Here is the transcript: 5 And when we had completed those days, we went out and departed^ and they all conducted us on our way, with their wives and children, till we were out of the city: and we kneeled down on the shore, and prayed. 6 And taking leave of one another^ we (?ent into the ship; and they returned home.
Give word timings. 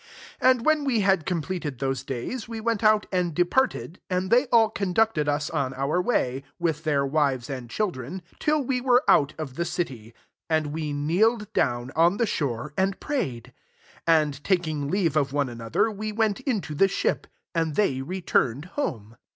5 0.39 0.49
And 0.49 0.65
when 0.65 0.83
we 0.83 1.01
had 1.01 1.27
completed 1.27 1.77
those 1.77 2.01
days, 2.03 2.47
we 2.47 2.59
went 2.59 2.83
out 2.83 3.05
and 3.11 3.35
departed^ 3.35 3.97
and 4.09 4.31
they 4.31 4.47
all 4.47 4.67
conducted 4.71 5.29
us 5.29 5.51
on 5.51 5.75
our 5.75 6.01
way, 6.01 6.41
with 6.57 6.83
their 6.85 7.05
wives 7.05 7.51
and 7.51 7.69
children, 7.69 8.23
till 8.39 8.63
we 8.63 8.81
were 8.81 9.03
out 9.07 9.35
of 9.37 9.57
the 9.57 9.63
city: 9.63 10.15
and 10.49 10.73
we 10.73 10.91
kneeled 10.91 11.53
down 11.53 11.91
on 11.95 12.17
the 12.17 12.25
shore, 12.25 12.73
and 12.75 12.99
prayed. 12.99 13.53
6 13.55 14.01
And 14.07 14.43
taking 14.43 14.87
leave 14.89 15.15
of 15.15 15.33
one 15.33 15.45
another^ 15.49 15.95
we 15.95 16.11
(?ent 16.11 16.39
into 16.47 16.73
the 16.73 16.87
ship; 16.87 17.27
and 17.53 17.75
they 17.75 18.01
returned 18.01 18.65
home. 18.73 19.17